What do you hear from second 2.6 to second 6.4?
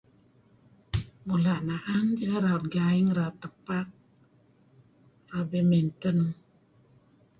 gaing, raut tepak, raut badminton.